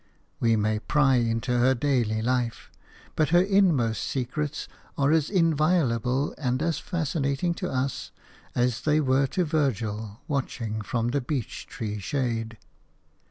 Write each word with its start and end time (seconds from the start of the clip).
We 0.39 0.55
may 0.55 0.79
pry 0.79 1.17
into 1.17 1.59
her 1.59 1.75
daily 1.75 2.23
life, 2.23 2.71
but 3.15 3.29
her 3.29 3.43
innermost 3.43 4.03
secrets 4.03 4.67
are 4.97 5.11
as 5.11 5.29
inviolable 5.29 6.33
and 6.39 6.59
as 6.63 6.79
fascinating 6.79 7.53
to 7.61 7.69
us 7.69 8.09
as 8.55 8.81
they 8.81 8.99
were 8.99 9.27
to 9.27 9.45
Virgil, 9.45 10.21
watching 10.27 10.81
from 10.81 11.09
the 11.09 11.21
beech 11.21 11.67
tree 11.67 11.99
shade. 11.99 12.57